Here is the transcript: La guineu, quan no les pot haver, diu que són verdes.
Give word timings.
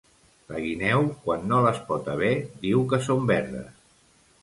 La 0.51 0.61
guineu, 0.63 1.03
quan 1.27 1.45
no 1.53 1.61
les 1.67 1.79
pot 1.91 2.11
haver, 2.17 2.33
diu 2.67 2.85
que 2.95 3.03
són 3.11 3.33
verdes. 3.37 3.73